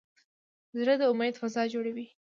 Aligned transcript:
زړه 0.79 0.93
د 0.97 1.03
امید 1.11 1.33
فضا 1.41 1.63
جوړوي. 1.73 2.07